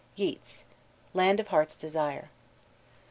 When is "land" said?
1.13-1.39